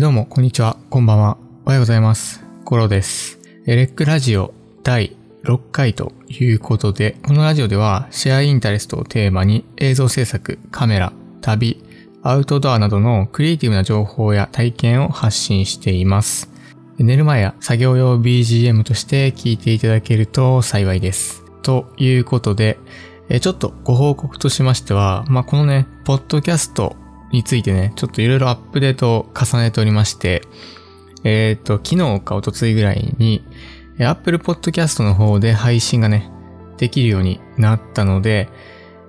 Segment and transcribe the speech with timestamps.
[0.00, 1.36] どうも、こんにちは、こんばんは。
[1.66, 2.42] おはようございます。
[2.64, 3.38] コロです。
[3.66, 5.14] エレックラジオ第
[5.44, 11.84] 6回ということで、このラジオではシェアインタレストをテーマに映像制作、カメラ、旅、
[12.22, 16.50] アウトドアなどのクリエイティブな情報や体験を発信しています。
[16.96, 21.44] 寝る前や作業用 BGM として聞いていただけると幸いです。
[21.60, 22.78] ということで、
[23.42, 26.96] ちょっとご報告としましては、まあ、このね、ポッドキャスト
[27.32, 30.42] についてね、ちょっといろいろアップデートを重ねておりまして、
[31.24, 33.44] えっ、と、昨日か一昨日ぐらいに、
[33.98, 36.30] Apple Podcast の方で配信がね、
[36.78, 38.48] できるようになったので、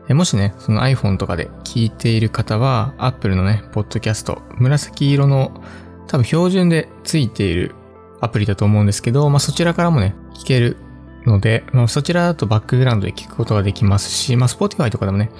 [0.09, 5.63] もしね、その iPhone とかで聞いている方は、Apple のね、ポッドキャスト、紫色の
[6.07, 7.73] 多分標準でついている
[8.19, 10.77] アプリだと思うんですけど、まあ、そちらからもね、聞ける
[11.25, 15.31] ので、まあ、そちらだとバックグラウンドで聞くことができますし、まあ、Spotify とかでもね、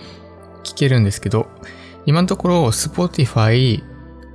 [0.64, 1.48] 聞けるんですけど、
[2.06, 3.84] 今のところ Spotify、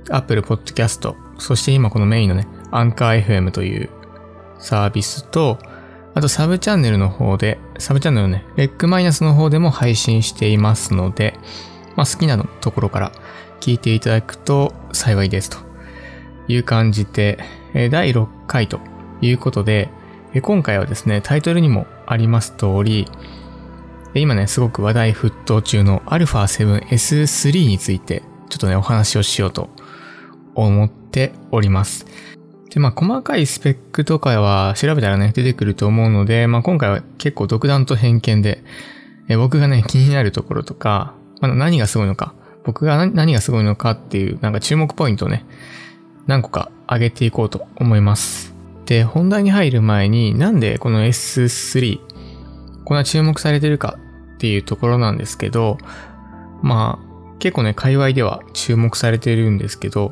[0.09, 3.89] Apple Podcast、そして今このメインのね、Anchor FM という
[4.59, 5.59] サービスと、
[6.13, 11.37] あとサブチャンネルの方で、サブチャンネルのね、レックマイナスの方でも配信していますので、
[11.95, 13.11] まあ、好きなところから
[13.59, 15.67] 聞いていただくと幸いですと。
[16.47, 17.39] いう感じで、
[17.91, 18.79] 第6回と
[19.21, 19.89] いうことで、
[20.41, 23.07] 今回はですね、タイトルにもあります通り、
[24.13, 29.69] 今ね、すごく話題沸騰中の α7S3 について、ちょっとね、お話をしようと
[30.55, 32.05] 思っております。
[32.69, 38.63] で、まあ、細かいスペックとかは調べたらね、出てくると思うので、まあ、今回は結構独断と偏見で、
[39.29, 42.33] え僕がね、気になるところとか、まあ、何がすごいのか、
[42.63, 45.45] 僕が何何がすごいのかっていう、なんか注目ポイントをね、
[46.27, 48.53] 何個か上げていこうと思います。
[48.85, 51.99] で、本題に入る前に、なんでこの S3、
[52.87, 53.99] こんな注目されてるか
[54.35, 55.77] っていうところなんですけど、
[56.61, 60.11] まあ、結構ね、界隈では注目されてるんですけど、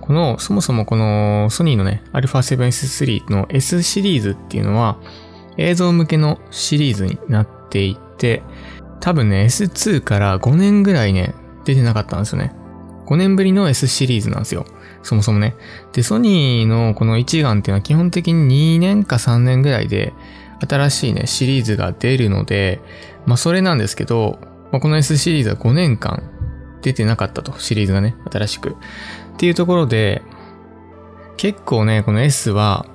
[0.00, 4.96] この、そもそもこのソニーのね、α7S3 の S シリーズっていうのは、
[5.58, 8.42] 映像向けのシリーズになっていて、
[9.00, 11.34] 多分ね、S2 から5年ぐらいね、
[11.66, 12.54] 出てなかったんですよね。
[13.04, 14.64] 5年ぶりの S シリーズなんですよ。
[15.02, 15.56] そもそもね。
[15.92, 20.14] で、ソニーのこの一眼っていうのは基本的に2年か3年ぐらいで
[20.66, 22.80] 新しいね、シリーズが出るので、
[23.26, 24.38] まあそれなんですけど、
[24.72, 26.30] まあ、この S シリーズは5年間
[26.82, 28.70] 出てなかったと、シリーズがね、新しく。
[28.70, 28.74] っ
[29.36, 30.22] ていうところで、
[31.36, 32.86] 結構ね、この S は、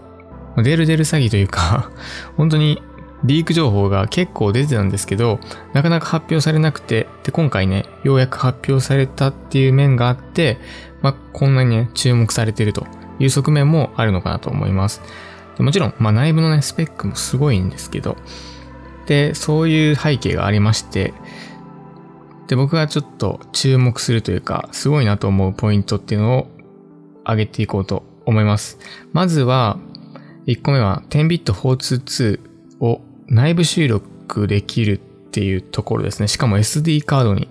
[0.56, 1.92] まあデルデル詐欺というか、
[2.38, 2.82] 本当に
[3.24, 5.40] リーク情報が結構出てたんですけど、
[5.74, 10.60] なかなか発表されなくて、で、今回ね、ようやく発表されたっていう面があって、
[11.02, 12.86] まあ、こんなにね、注目されていると
[13.20, 15.02] いう側面もあるのかなと思います。
[15.64, 18.18] もちろん、まあ、内部のね、スペックもすごいんですけど、
[19.06, 21.14] で、そういう背景がありまして、
[22.48, 26.48] で、僕がちょっと注目するというか、すごいなと思うポイントっていうのを
[27.26, 28.80] 上げていこうと思います。
[29.14, 29.78] まずは、
[30.48, 32.40] 1個目は 10bit422
[32.80, 34.98] を内部収録できるっ
[35.32, 36.28] ていうところですね。
[36.28, 37.48] しかも SD カードに。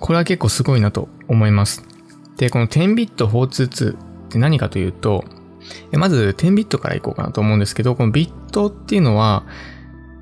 [0.00, 1.84] これは結構すごいなと思います。
[2.36, 3.96] で、この 10bit422 っ
[4.30, 5.24] て何かというと、
[5.92, 9.44] まず 10bit からいこうかなと思うんですけど、このビットっていうのは、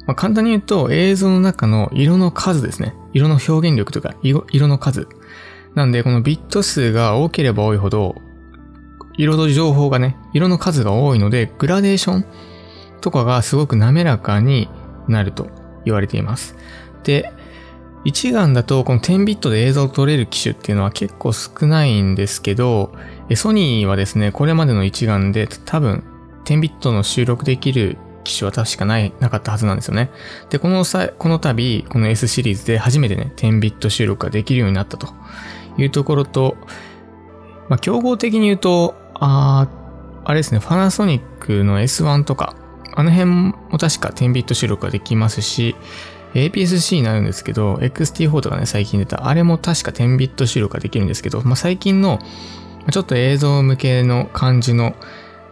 [0.07, 2.95] まあ、簡単に言うと映像の中の色の数ですね。
[3.13, 5.09] 色の表現力とか、色の数。
[5.75, 8.17] なんで、このビット数が多ければ多いほど、
[9.17, 12.25] 色の情報がね、色の数が多いので、グラデーション
[13.01, 14.69] とかがすごく滑らかに
[15.09, 15.49] なると
[15.85, 16.57] 言われています。
[17.05, 17.33] で、
[18.05, 22.93] 一眼だとこの10ビットで映像を撮れる機種っていうのは結構少ないんですけど、
[23.37, 26.03] ソニーはですね、これまでの一眼で多分
[26.45, 30.11] 10ビットの収録できる機種は確かない、なかったはずなんですよね。
[30.51, 35.09] で、この際、この度、この S シリーズで初めてね、10ビット収録ができるようになったと
[35.79, 36.57] いうところと、
[37.69, 39.69] まあ、競合的に言うと、あ
[40.25, 42.55] あれですね、パナソニックの S1 とか、
[42.95, 45.75] あの辺も確か10ビット収録ができますし、
[46.35, 52.19] APS-C になるんですけど、XT4 とかね、最近出た、あれも確か10ビット収録ができるんですけど、まあ、最近の、
[52.91, 54.95] ちょっと映像向けの感じの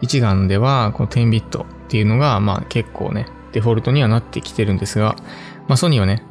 [0.01, 5.15] 一眼では、この10ビットっていうのが、まあ結構ね、デフォルトにはなってきてるんですが、
[5.67, 6.23] まあソニーはね、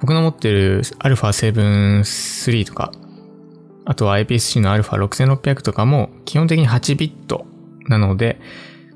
[0.00, 2.92] 僕の持ってる α7-3 とか、
[3.84, 7.46] あとは IPSC の α6600 とかも基本的に8ビット
[7.88, 8.40] なので、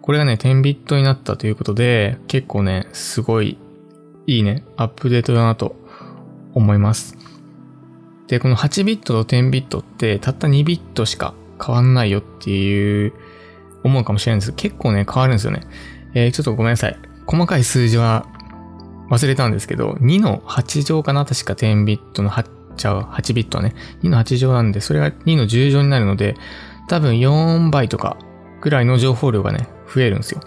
[0.02, 3.58] これがね、10ビットになったということで、結構ね、すごい
[4.30, 5.74] いいね、アップデートだなと
[6.54, 7.16] 思います。
[8.28, 13.12] で、この8ビットと10ビットってたった2ビットしか変わんないよっていう
[13.82, 15.62] 思うかもしれないんですけど、結構ね、変わるんですよね。
[16.14, 16.96] えーちょっとごめんなさい。
[17.26, 18.24] 細かい数字は
[19.10, 23.74] 忘れたんですけど、2の8乗かな確か10ビットの8ちゃう、8ビットはね。
[24.04, 26.36] 2の8乗なんで、それが2の10乗になるので、
[26.88, 28.16] 多分4倍とか
[28.60, 30.40] ぐらいの情報量がね、増えるんですよ。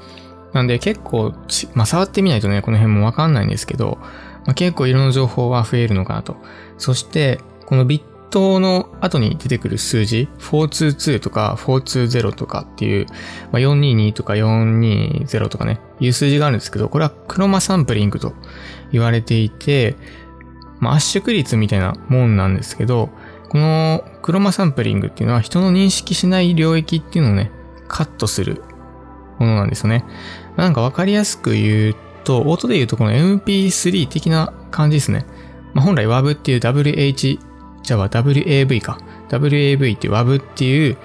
[0.54, 1.34] なんで結構
[1.74, 3.98] まあ、触ってみないとね、この辺もわかんないんですけど、
[4.46, 6.38] まあ、結構色の情報は増えるのかなと。
[6.78, 13.08] そして、このビットの後に出てくる数字、422とか420とかっていう、
[13.52, 18.34] まあ、422とか420とかね、いう数字があるんですけど、これはクロマサンプリングと
[18.92, 19.96] 言われていて、
[20.80, 23.10] まあ、圧縮率みたいなもんなんですけど、
[23.50, 27.52] このクロマサンプリングっていうのは人の認識しない領域っていうのをね、
[27.88, 28.64] カットする
[29.40, 30.06] ものなんですよね。
[30.58, 35.26] なんかわかりやすく言うと、音で言うとこの MP3 的な感じですね。
[35.74, 37.40] まあ、本来 WAV っていう WH、
[37.84, 39.00] じゃあ WAV か。
[39.30, 40.98] WAV っていう WAV っていう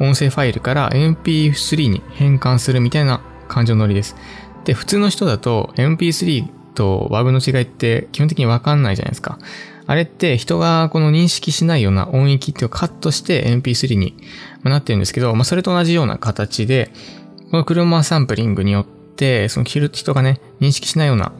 [0.00, 4.16] 音声ファイルから MP3 に変換するみたいな感じのノリです。
[4.64, 9.38] で、普通の人だと MP3 と WAV の違いって基本的にわかんないじゃないですか。
[9.86, 14.14] あれって人がこの認識しないような音域っていうのをカットして MP3 に
[14.62, 16.92] なってるんですけど、まあ、それと同じような形で、
[17.50, 18.86] この車サンプリングによっ
[19.16, 21.32] て、その人がね、認識しないような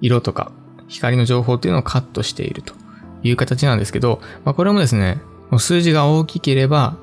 [0.00, 0.52] 色とか
[0.88, 2.74] 光の情報っていうのをカットしていると
[3.22, 5.20] いう形なんですけど、まあ、これもですね、
[5.58, 6.96] 数字が大きければ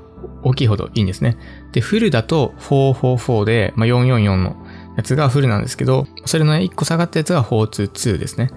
[0.44, 1.38] 大きいほどいいんですね。
[1.72, 4.56] で、フルだと444で、まあ、444の
[4.98, 8.52] やつがフルなんですけど、それの1個下がったやつが422ですね。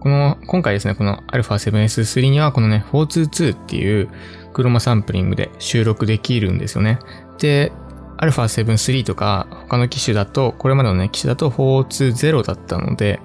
[0.00, 4.08] この、今回ですね、この α7S3 にはこのね、422っていう
[4.52, 7.00] クロマサンプリングで収録できるんですよね。
[7.38, 7.72] で、
[8.18, 13.20] α7-3 とか他の機種だと、これまでのね、機種だと420だったので、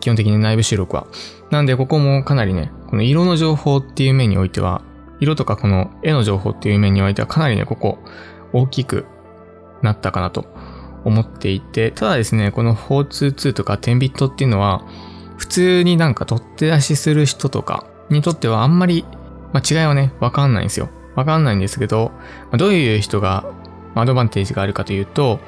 [0.00, 1.06] 基本的に内部収録は。
[1.50, 4.82] なんで、ここもかなりね、この色の情報っていう面においては、
[5.20, 7.98] 色とかこの絵の情報っていう面においてはかなりね、ここ
[8.52, 9.06] 大きく
[9.80, 10.46] なったかなと
[11.04, 14.84] 思っていて、ただですね、この422とか10ビットっていうのは、
[15.36, 19.04] 普通になんか取って出しする人とかにとってはあんまり、
[19.52, 20.88] まあ、違いはね、わかんないんですよ。
[21.14, 22.10] わかんないんですけど、
[22.56, 23.44] どういう人が
[23.94, 25.40] アドバンテージがあるかというと、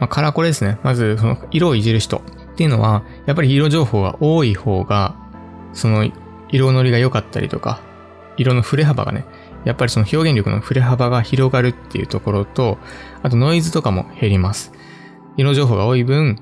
[0.00, 0.78] まあ、カラコレですね。
[0.82, 2.20] まず、その色をいじる人っ
[2.56, 5.14] ていうのは、やっぱり色情報が多い方が、
[5.72, 6.10] その
[6.50, 7.80] 色のりが良かったりとか、
[8.36, 9.24] 色の振れ幅がね、
[9.64, 12.78] やっぱりその表現力の振れ幅が広がるっていうところと、
[13.22, 14.72] あとノイズとかも減ります。
[15.36, 16.38] 色情報が多い分、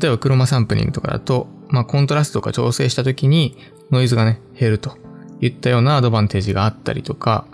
[0.00, 3.56] 例えばクロマサンプリングとかだと、まあコントラストとか調整した時に
[3.90, 4.96] ノイズがね、減ると
[5.40, 7.46] いったようなアドバンテージがあったりとか、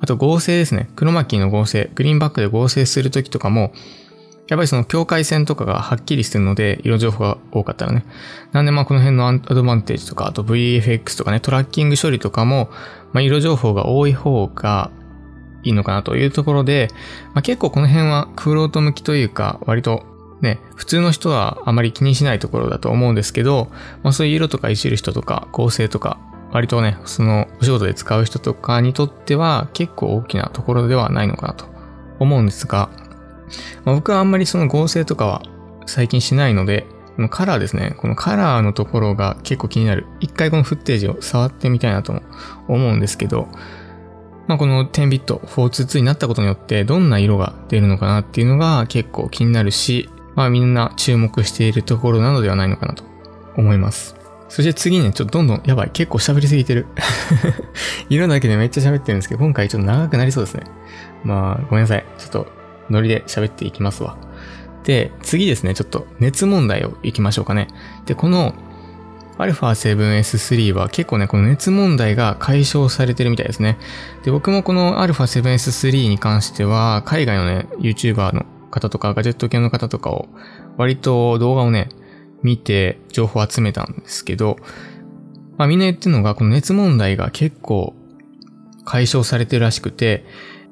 [0.00, 0.90] あと合成ですね。
[0.96, 3.72] クロマキーの合成、グリーンバックで合成するときとかも、
[4.48, 8.04] やっぱりその境界線とかがはっきりしてるので、色情報が多かったらね。
[8.52, 12.70] なんでまあこの辺のアドバンテージとか、あと VFX とかね、トラッキング処理とかも、
[13.12, 14.90] まあ色情報が多い方が
[15.64, 16.88] いいのかなというところで、
[17.34, 20.04] まあ、結構この辺はクロート向きというか、割と
[20.40, 23.68] ね、普通の人はあまり気にしないところだと思うんですけど、
[24.02, 26.18] まあそういう色とかいじる人とか、合成とか、
[26.52, 31.66] 割とね、そのお仕事で使う人とかにとっては結構大きなところではないのかなと
[32.18, 32.90] 思うんですが、
[33.84, 35.42] まあ、僕はあんまりその合成とかは
[35.86, 36.86] 最近しないので、
[37.16, 37.96] このカラーですね。
[37.98, 40.06] このカラーのところが結構気になる。
[40.20, 42.22] 一回このフッテージを触ってみたいなとも
[42.68, 43.48] 思うんですけど、
[44.46, 53.04] まあ、この10ビット422になったことによってどんな色が出るのかなっていうのが結構気になるし、まあみんな注目しているところなのではないのかなと
[53.56, 54.17] 思います。
[54.48, 56.86] そして次ね、ちょっとどんどん、やばい、結構喋りすぎてる。
[58.08, 60.64] 色だけでめっちゃ喋ってるんですけど、今回ちょっと長くなりそうですね。
[61.24, 62.04] まあ、ごめんなさい。
[62.18, 62.46] ちょっと、
[62.90, 64.16] ノリで喋っていきますわ。
[64.84, 67.68] で、次ですね、ちょっと熱問題をいきましょうかね。
[68.06, 68.54] で、この
[69.38, 73.78] α7S3 は結構ね、この熱問題が解消されてるみたいですね。
[74.24, 80.28] で、僕もこの α7S3 に関しては、海外のね、YouTuber の方とか、ガジェット系の方とかを、
[80.76, 81.88] 割と動画をね、
[82.42, 84.56] 見て情報を集めたんですけど、
[85.56, 87.94] まあみんな言ってるのが、この熱問題が結構
[88.84, 90.24] 解消されてるらしくて、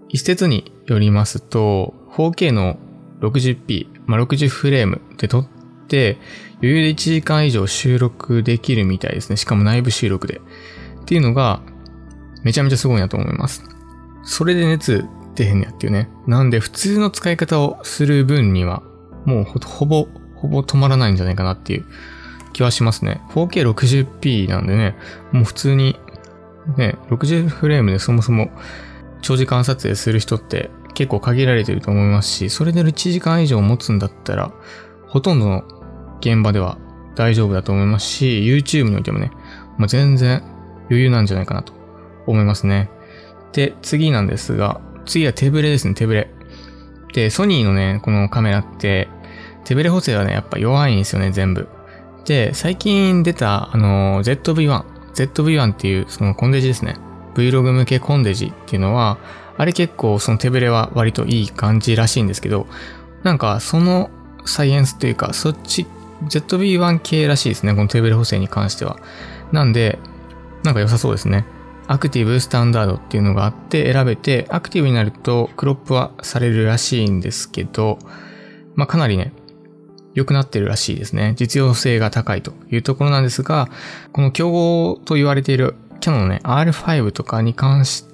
[0.08, 2.78] 一説によりますと、4K の
[3.20, 5.48] 60p、まあ、60フレームで撮っ
[5.88, 6.18] て、
[6.62, 9.36] 余裕で1時間以上収録できるみたいですね。
[9.36, 10.40] しかも内部収録で。
[11.02, 11.60] っていうのが、
[12.42, 13.64] めちゃめちゃすごいなと思います。
[14.22, 15.04] それで熱
[15.34, 16.08] 出へんやっていうね。
[16.26, 18.82] なんで普通の使い方をする分には、
[19.24, 21.84] もうほぼほぼ止まらないんじゃないかなっていう
[22.52, 23.20] 気はしますね。
[23.30, 24.96] 4K60p なんでね、
[25.32, 25.98] もう普通に、
[26.76, 28.50] ね、60フレームでそもそも
[29.22, 34.52] 長時間撮影する人って結構限られてると思いますし、それで1時間以上持つんだったら、
[35.06, 35.64] ほとんどの
[36.20, 36.78] 現場では
[37.14, 39.30] 大丈夫だと思いますし、YouTube においてもね、
[39.78, 40.42] もう全然
[40.88, 41.72] 余裕なんじゃないかなと
[42.26, 42.90] 思いますね。
[43.52, 46.30] で、次なんですが、次は手ブレですね、手ブレ。
[47.12, 49.08] で、ソニーのね、このカメラって、
[49.66, 51.68] 手ブレ補正はね、やっぱ弱いんですよね、全部。
[52.24, 54.84] で、最近出た、あの、ZV-1。
[55.14, 56.96] ZV-1 っていう、そのコンデジですね。
[57.34, 59.18] Vlog 向けコンデジっていうのは、
[59.58, 62.66] あれ結構その手ブレは割といい感じらしいんですけど、
[63.22, 64.10] なんかその
[64.44, 65.86] サイエンスというか、そっち
[66.28, 67.74] ZB1 系らしいですね。
[67.74, 68.98] このテーブル補正に関しては。
[69.52, 69.98] なんで、
[70.62, 71.44] なんか良さそうですね。
[71.88, 77.98] アクティブ、スタンダードっていうのがあって選べて、アクティブになるとクロップはされるらしいんですけど、
[78.74, 79.32] まあかなりね、
[80.16, 81.34] 良くなってるらしいですね。
[81.36, 83.68] 実用性が高いというところなんですが、
[84.12, 88.04] この競合と言われているキャノンのね、R5 とかに関し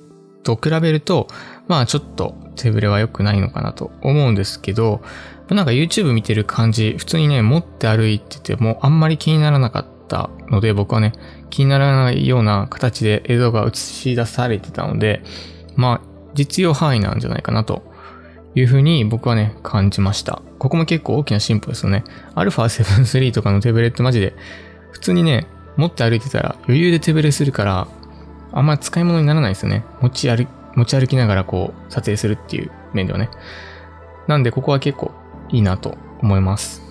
[0.42, 1.28] と比べると、
[1.68, 5.00] まあちょっと手ぶれは良くないのかなと思うんですけど、
[5.48, 11.12] なんか YouTube 見てる感じ、普通にね、持って歩いててもあんまり気にならなかったので、僕はね、
[11.50, 15.22] 気にならないような形で映像が映し出されてたので、
[15.76, 17.91] まあ、実用範囲なんじゃないかなと
[18.54, 20.42] いうふうに僕はね、感じました。
[20.58, 22.04] ここも結構大きな進歩ですよね。
[22.34, 24.34] α7 3とかの手ブレってマジで、
[24.90, 27.88] 普通にね、持って歩いてたら余裕で手ブレするから、
[28.52, 29.84] あんま使い物にならないですよね。
[30.00, 33.30] 持ち歩、持ち歩きながらこう、撮影するっていう面ではね。
[34.26, 35.12] なんで、ここは結構
[35.50, 36.82] いいなと思います。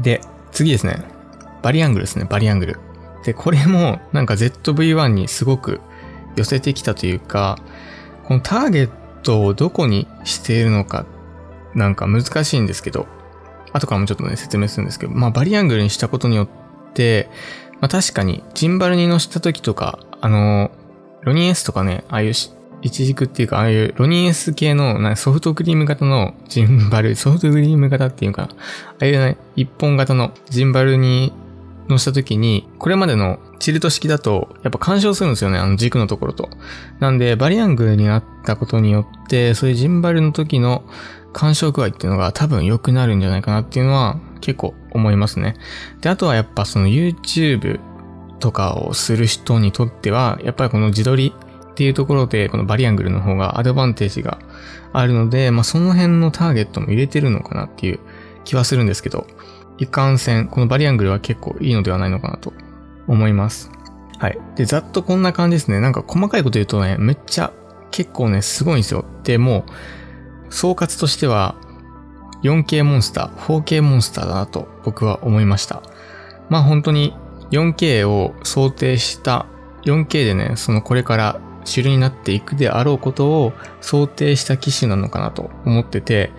[0.00, 1.04] で、次ですね。
[1.62, 2.80] バリアングルですね、バリアングル。
[3.24, 5.80] で、これもなんか ZV-1 にすごく
[6.36, 7.58] 寄せてきたというか、
[8.24, 11.06] このターゲットトをどこにしているのか、
[11.74, 13.06] なんか難しいんですけど、
[13.72, 16.48] 後からもちょっとね、説明するんですけど、まあバリアングルにしたことによっ
[16.94, 17.28] て、
[17.80, 20.70] まあ確かにジンバルに乗せた時とか、あの、
[21.22, 22.32] ロニエスとかね、ああいう
[22.80, 28.54] 一軸っていうか、ああいうロニエス系のソフトクリーム型のジンバル、ソフトクリーム型っていうか、あ
[29.00, 31.32] あいうね、一本型のジンバルに
[31.88, 36.50] 乗せた時に、これまでのチルト式だと、やっぱ干渉するんですよね、あの軸のところと。
[37.00, 40.84] なんで、バリアングルになったことによって、そういうジンバルの時の
[41.32, 45.56] 干渉具合っていうのが多分良くなるんじゃないかなっていうのは結構思いますね。
[46.00, 47.80] で、あとはやっぱその YouTube
[48.38, 51.32] とかをする人にとっては、やっぱりこの自撮り
[51.70, 54.38] っていうところで、このバリアングルの方がアドバンテージが
[54.92, 58.00] あるので、まあ、その辺のターゲットも入れてるのかなっていう
[58.44, 59.26] 気はするんですけど、
[59.78, 62.52] 一貫線、このバリアングルは結構いいのではないのかなと
[63.06, 63.70] 思います。
[64.18, 64.38] はい。
[64.56, 65.80] で、ざっとこんな感じですね。
[65.80, 67.52] なんか細かいこと言うとね、めっちゃ
[67.90, 69.04] 結構ね、すごいんですよ。
[69.24, 69.64] で、も
[70.50, 71.54] う、総括としては、
[72.42, 75.82] 4K モンスター、4K モンスターだなと僕は思いました。
[76.48, 77.14] まあ本当に
[77.50, 79.46] 4K を想定した
[79.84, 86.30] 4K でね、そのこれから主流になっていくであろうことを想定した機種なのかなと思ってて、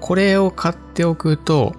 [0.00, 1.74] これを買っておくと、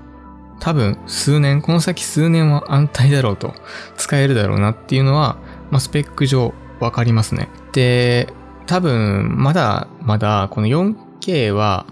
[0.63, 3.53] 多分数年、この先数年は安泰だろうと、
[3.98, 5.36] 使えるだろうなっていうのは、
[5.72, 7.50] まあ、スペック上わかりますね。
[7.74, 8.29] で、
[8.65, 11.86] 多分、まだ、まだ、この 4K は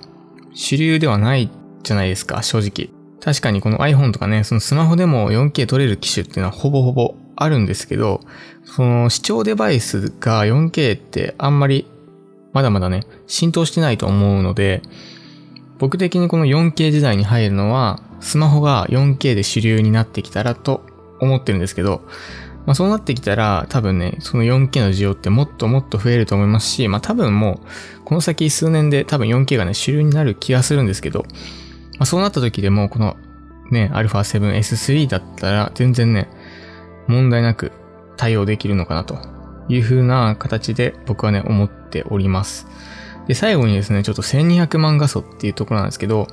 [0.53, 1.51] 主流ではない
[1.83, 2.97] じゃないですか、正直。
[3.19, 8.21] 確かにこの iPhone とかね、そのスマホでも 4K 撮れる機種っていうのはほぼほぼあるんですけど、
[8.63, 11.87] その視聴デバイスが 4K ってあんまり
[12.53, 14.81] まだまだね、浸透してないと思うので、
[15.81, 20.85] 僕的にこの 4K 時代に入るのは、スマホが 4K で主流になってきたらと
[21.19, 22.03] 思ってるんですけど、
[22.67, 31.23] まあそうなってきたら多分ね、その 4K の需要ってもっともっと増えると思いますし、まあ多分もう、この先数年で多分 4K がね、主流になる気がするんですけど、
[31.97, 33.17] まあそうなった時でもこの
[33.71, 36.29] ね、α7S3 だったら全然ね、
[37.07, 37.71] 問題なく
[38.17, 39.17] 対応できるのかなと
[39.67, 42.67] いう風な形で僕はね、思っております。
[43.31, 46.27] で、最後にですね、ちょっと1200万画素っていうところなんですけど、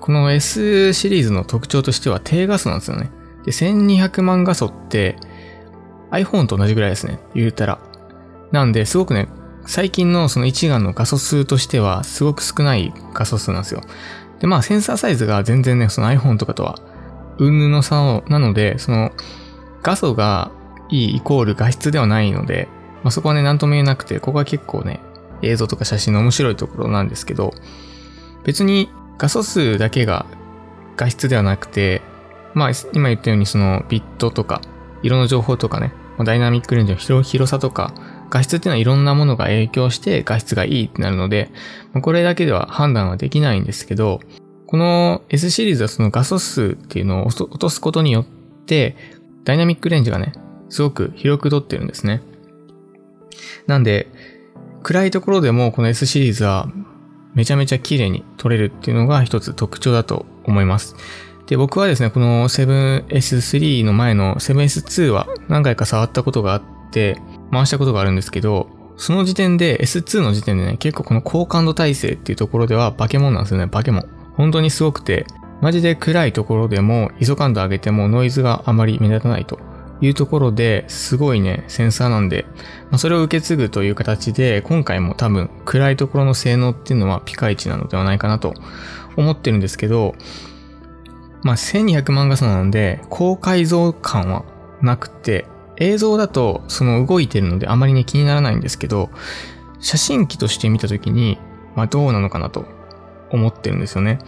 [0.00, 3.10] この S シリーズの特徴としては低画素なんですよね。
[3.44, 5.18] で、1200万画素って
[6.12, 7.78] iPhone と同じぐらいですね、言うたら。
[8.52, 9.28] なんで、すごくね、
[9.66, 13.82] 最近のその一眼の画素数としてはすごく少ない画素数なんですよ。
[14.40, 16.78] で、まあセンサーサイズが全然ね、その iPhone とかとは、
[17.36, 19.12] うんぬの差なので、その
[19.82, 20.52] 画素が
[20.88, 22.66] いいイコール画質ではないので、
[23.02, 25.00] まあ、そこはね、なんとも言えなくて、ここは結構ね、
[25.42, 27.54] 映像とか写真の面白いところなんですけど、
[28.44, 30.26] 別に画素数だけが
[30.96, 32.02] 画質ではなくて、
[32.54, 34.60] まあ、今言ったようにそのビットとか、
[35.02, 35.92] 色の情報とかね、
[36.24, 37.92] ダイナミックレンジの広さとか、
[38.30, 41.50] 画質っていうのはいろんなものが影響して画質がいいってなるので、
[42.00, 44.20] これだけでは判断はできないんですけど、
[44.66, 48.24] この S シリーズはその画素数っていうのを落とすことによっ
[48.66, 48.96] て、
[49.44, 50.32] ダイナミックレンジがね、
[50.68, 52.22] すごく広く撮ってるんですね。
[53.66, 54.08] なんで、
[54.84, 56.68] 暗いところでもこの S シリーズは
[57.34, 60.94] めちゃめちゃ綺麗に撮れるっていうのが一つ特徴だと思います。
[61.46, 67.18] で、僕はですね、この 7S3 の前の 7S2 は何回か触ったことがあって、
[67.50, 74.06] 回したことがあるんですけど、その時点で S2 の時点でね、結構この高感度耐性っていうところでは化け物なんですよね、化け物。
[74.36, 75.26] 本当にすごくて、
[75.62, 79.58] マジで暗いところでも ISO 感度上げてもノイズがあまり目立たないと
[80.00, 82.46] いうところですごいね、センサーなんで、
[82.90, 88.54] まあ、それを受け継ぐという形で、今回も多分暗いところの性能っていうのはピカイチなのではないかなと
[89.16, 90.14] 思ってるんですけど、
[91.42, 94.44] まあ、1200万画素なので、高解像感は
[94.80, 95.46] なくて、
[95.76, 99.10] 映像だとその動いてるのであまりね気にならないんですけど、
[99.80, 101.38] 写真機として見たときに、
[101.76, 102.64] まあどうなのかなと
[103.30, 104.18] 思ってるんですよね。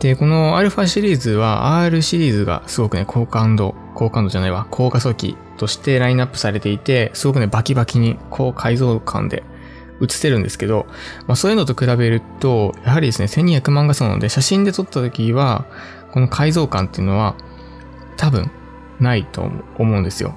[0.00, 9.42] で、この α シリーズは R シリーズがすごくね、高感度、高感度じゃないわ、高画素機としてラインナップされていて、すごくね、バキバキに高解像感で
[10.00, 10.86] 映せるんですけど、
[11.26, 15.66] まあそういうのと比べると、やはりですね、1200万画素なので、写真で撮った時は、
[16.12, 17.34] この解像感っていうのは、
[18.16, 18.50] 多分、
[19.00, 20.34] ないと思うんですよ。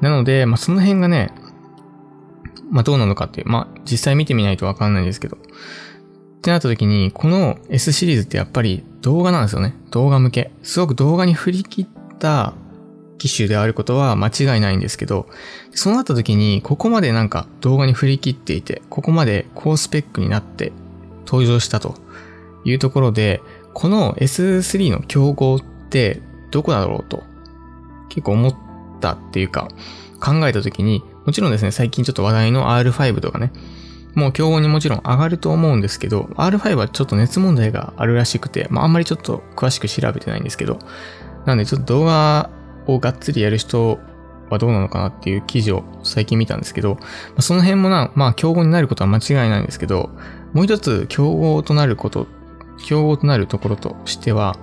[0.00, 1.32] なので、まあその辺がね、
[2.70, 5.36] まあどうなのかっていう、まあ実際見てみないとわかんないんですけど、
[6.38, 9.74] ってなった時に、この S シリーズってやっぱり動画なんですよね。
[9.90, 10.50] 動画向け。
[10.62, 11.86] すごく動画に振り切っ
[12.18, 12.54] た
[13.18, 15.26] 機種であることは間違いないんですけど、
[15.72, 20.72] そうなった時に、ここまでなんか動画に振り切っていて、ここまで高スペックになって
[21.26, 21.94] 登場したと
[22.64, 23.42] いうところで、
[23.74, 27.24] この S3 の競合ってどこだろうと
[28.08, 28.56] 結構思っ
[29.00, 29.68] たっていうか
[30.20, 33.52] 考えた時に、もちろんですね、最近ちょっと話題の R5 とかね、
[34.16, 40.78] もう競合にもちろん上がると思うんですけど、R5 はちょっと熱問題があるらしくて、まああんまりちょっと詳しく調べてないんですけど、
[41.44, 42.50] なんでちょっと動画
[42.86, 43.98] をがっつりやる人
[44.48, 46.98] はどうなのかなっていう記事を最近見たんですけど、
[47.40, 50.10] その辺もな、まあ競合になることは間違いないんですけど、
[50.54, 52.26] もう一つ競合となること、
[52.86, 54.56] 競合となるところとしては、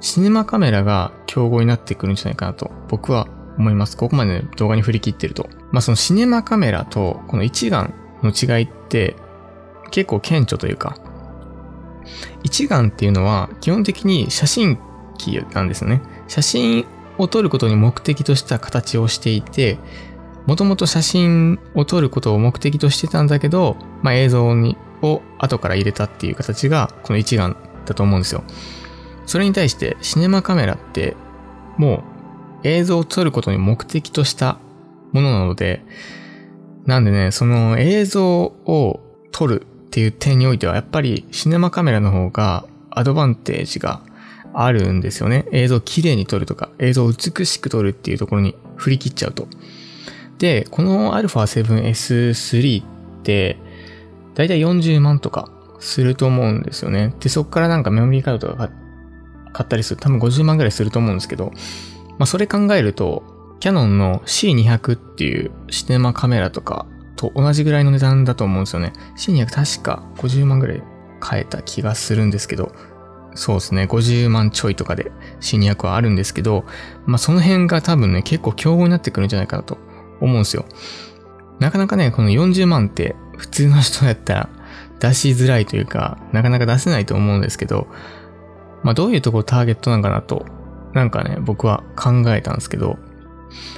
[0.00, 3.98] シネマカメラが競合になってくるんじゃないかなと僕は思います。
[3.98, 5.50] ここまで動画に振り切ってると。
[5.70, 9.16] まあそのシネマカメラとこの一眼の違いって
[9.90, 10.96] 結構顕著というか、
[12.42, 14.78] 一眼っていうのは基本的に写真
[15.18, 16.00] 機なんですよね。
[16.28, 16.86] 写真
[17.18, 19.78] を撮ることに目的とした形をしていて、
[20.46, 28.44] もともと写真を撮ることを目的としてたんだけど、まあ、映像にを後から入れたっていう形がこの一眼だと思うんですよ。
[29.26, 31.16] それに対してシネマカメラって
[31.76, 32.04] も
[32.62, 34.58] う映像を撮ることに目的とした
[35.12, 35.84] ものなので、
[36.86, 39.00] なんでね、その映像を
[39.32, 44.02] 撮るっていう点においては、やっぱりシネマカメラの方がアドバンテージが
[44.54, 45.46] あるんですよね。
[45.52, 49.48] 映像を綺麗に撮るとか、映像を美しく撮るっていうところに振り切っちゃうと。
[50.38, 52.86] で、この α7S3 っ
[53.22, 53.58] て、
[54.34, 57.14] だいたい40万とかすると思うんですよね。
[57.20, 58.70] で、そこからなんかメモリーカードとか
[59.52, 60.00] 買ったりする。
[60.00, 61.52] 多分50万ぐらいすると思うんですけど、
[62.18, 68.92] まあそれ考えると、キャノンの C200 っていうシネマカメラとかと同じぐらいの値段だと思うんですよね。
[69.16, 70.82] C200 確か50万ぐらい
[71.20, 72.72] 買えた気がするんですけど、
[73.34, 76.64] そうですね、50万ちょいとかで C200 はあるんですけど、
[77.06, 79.78] まあその辺が多分ね、結構競合になってくるんじゃないかなと
[80.20, 80.64] 思うんですよ。
[81.58, 84.48] なかなかね、この40万って普通の人だったら
[85.00, 87.86] 出しづらいというか、なかなか出せないと思うんですけど、
[88.82, 90.44] まあどういうところターゲットなんかなと、
[90.92, 92.98] なんかね、僕は考えたんですけど、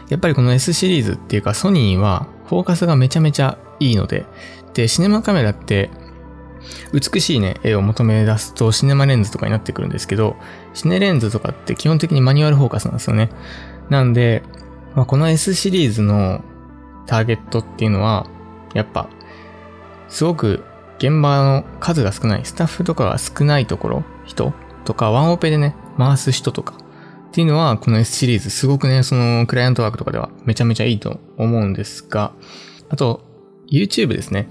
[0.09, 4.27] やっぱりこの S シリーズっていうかソニーはフォーカスがめちゃめちゃいいので、
[4.75, 5.91] で、シネマカメラって
[6.93, 10.37] 美しいね、絵を求め出すとシネマレンズとかになってくるんですけど、
[10.75, 13.31] シネレンズとかって基本的にマニュアルフォーカスなんですよね。
[13.91, 14.43] なんで、
[14.95, 16.43] まあ、この S シリーズの
[17.07, 18.27] ターゲットっていうのは、
[18.75, 19.09] やっぱ、
[20.09, 20.65] すごく
[20.99, 24.53] 現場の数が少ない、スタッフとかが少ないところ、人
[24.85, 26.75] とか、ワンオペでね、回す人とか、
[27.29, 32.33] っていうのは、この S シリーズ、すごくね、その、クライアントワークとかではめちゃめちゃいいと思うんですが、
[32.89, 33.23] あと、
[33.71, 34.49] YouTube ですね。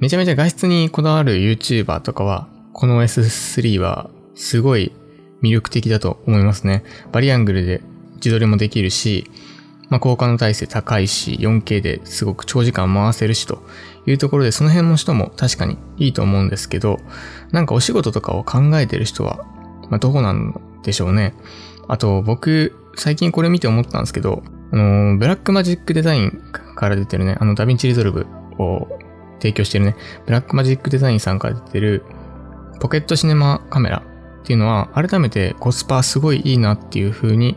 [0.00, 4.92] めちゃめちゃ画質にこだわる YouTuber とかは、この S3 は、すごい
[5.42, 6.84] 魅力的だと思いますね。
[7.12, 7.82] バリアングルで
[8.16, 9.30] 自撮りもできるし、
[9.88, 13.62] まあ、効果の耐性高いし、4K ですごく長時間回せるしと
[14.06, 16.98] いうところで、その辺の人も確かにいいと思うんですけど、
[17.52, 19.46] なんかお仕事とかを考えてる人は、
[19.90, 21.34] まあ、どこなんでしょうね。
[21.86, 26.42] あと、僕、最近これ見て思ったんですけど、あの、 Blackmagic Design
[26.76, 28.26] から出てるね、あの、 DaVinci Resolve
[28.58, 28.98] を
[29.40, 32.04] 提供してるね、 Blackmagic Design さんから出てる、
[32.80, 34.02] Pocket Cinema Camera
[34.40, 37.56] っていうのは、改めてコスパすごいいいなっていう風に、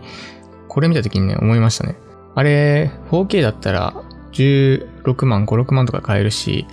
[0.68, 1.98] これ見た時にね、思いましたね。
[2.36, 3.94] あれ、4K だったら、
[4.32, 6.66] 16万、5、6万とか買えるし、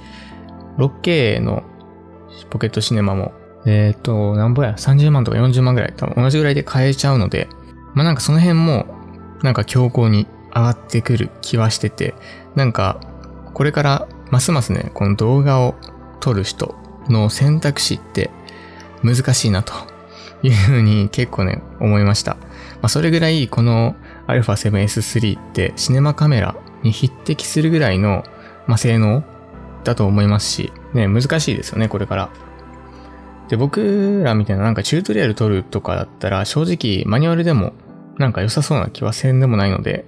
[0.77, 1.64] 6K の
[2.51, 3.33] ポケットシネマも
[3.70, 7.48] えっ、と、なんぼや、30万とか40万ぐらい、多分同じぐらいで買えちゃうので、
[7.94, 8.87] まあなんかその辺も、
[9.42, 12.14] なんか強行に上がってくる気はしてて、
[12.54, 12.98] なんか、
[13.52, 15.74] これからますますね、この動画を
[16.20, 16.74] 撮る人
[17.09, 18.31] の選択肢って
[19.02, 19.74] 難しいなと
[20.42, 22.35] いうふうに結構ね、思いました。
[22.35, 23.96] まあ、それぐらいこの
[24.28, 28.24] α7S3 ってシネマカメラに匹敵するぐらいの、
[28.66, 29.24] まあ、性能
[29.85, 32.31] だと思いますし、ね、難しいですよね、これから。
[33.48, 37.72] で、僕らみたいななんかチュートリアル撮るとかだったら、正直マニュアルでも
[38.18, 40.04] なんか良さそうな気はせんでもないので、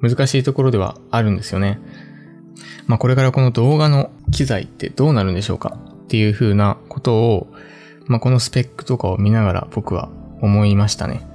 [0.00, 1.78] 難しいところではあるんですよね。
[2.86, 5.78] まあこれからこの動画の機材ってどうなるんでしょうか？
[6.04, 7.52] っていう風なことを、
[8.06, 11.26] まあこのスペックとかを見ながら僕は思いましたね。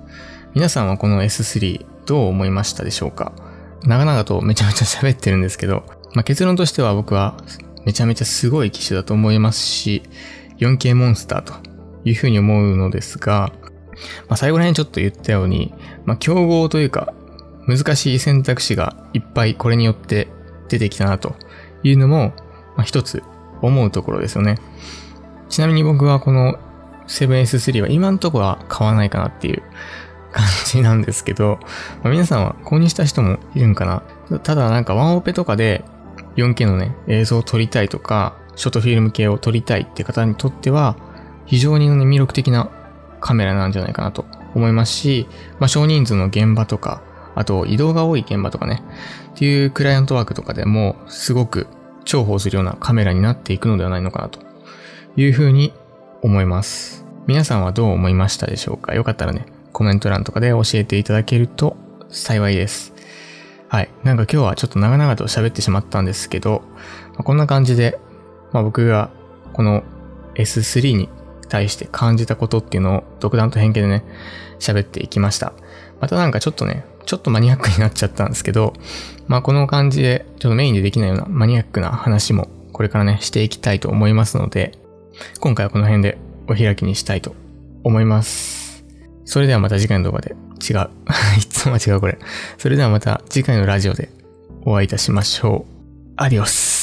[0.54, 3.32] 皆さんはこの S3 どう思いましたでしょうか？
[3.84, 7.38] 長々とめちゃめちゃ喋ってるんですけど、まあ結論としては僕は
[7.86, 10.04] めちゃめちゃすごい機種だと思いますし、
[10.60, 11.54] 4K モンスターと
[12.06, 13.52] いうふうに思うのですが、
[14.28, 15.74] まあ、最後ら辺ちょっと言ったように、
[16.06, 17.13] まあ、競合というか、
[17.67, 20.28] 難しい選択肢がいっぱいこれによって
[20.70, 21.36] 出てきたなと
[21.84, 22.34] いうのも、
[22.76, 23.24] まあ、一つ
[23.62, 24.58] 思うところですよね。
[25.50, 26.60] ちなみに僕はこの
[27.08, 29.63] 7S3 は今んとこは買わないかなっていう
[30.32, 31.60] 感じなんですけど、
[32.04, 33.86] まあ、皆さんは購入した人もいるんか
[34.30, 35.84] なただなんかワンオペとかで
[36.36, 40.98] 4K のね、映像を撮りたいとか、ショートフィルム系を撮りたいって方にとっては、
[41.46, 42.70] 非常に、ね、魅力的な
[43.22, 45.28] カメラなんじゃないかなと思いますし、
[45.60, 47.02] まあ、少人数の現場とか、
[47.36, 48.84] あと移動が多い現場とかね、
[49.30, 51.67] っていうクライアントワークとかでも、すごく
[52.04, 54.39] 重宝するようなカメラになっていくのではないのかなと
[55.15, 55.72] いうふうに
[56.22, 57.06] 思います。
[57.28, 58.96] 皆さんはどう思いましたでしょうか？
[58.96, 61.78] よかったらね、コメント欄とかで教えていただけると
[62.10, 62.93] 幸いです。
[63.67, 63.89] はい。
[64.04, 66.63] なんか今日はちょっと長々と喋ってしまったんですけど、
[67.13, 68.00] まあ、こんな感じで
[68.52, 69.10] まあ、僕が
[69.54, 69.84] この
[70.36, 71.10] S3 に
[71.50, 74.04] 対して感じたことっていうのを独断と偏見でね、
[74.60, 75.54] 喋っていきました。
[76.00, 78.74] またなんかちょっとね、ちょっとマニアックになっちゃったんですけど、
[79.28, 84.74] まあこの感じでちょっとメインでできないようなマニアックな話もこれからね、していきたいと思いますので、
[85.40, 87.34] 今回はこの辺でお開きにしたいと
[87.84, 88.86] 思います。
[89.26, 90.90] それではまた次回の動画で違う。
[91.40, 92.20] いつも違うこれ。
[92.58, 94.10] それではまた次回のラジオで
[94.64, 95.72] お会いいたしましょう。
[96.18, 96.77] アディオス。